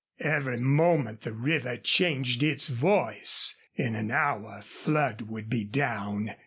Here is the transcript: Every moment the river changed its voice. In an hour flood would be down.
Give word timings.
Every 0.23 0.57
moment 0.59 1.21
the 1.21 1.31
river 1.31 1.77
changed 1.77 2.41
its 2.41 2.69
voice. 2.69 3.55
In 3.75 3.93
an 3.93 4.09
hour 4.09 4.63
flood 4.65 5.21
would 5.29 5.47
be 5.47 5.63
down. 5.63 6.31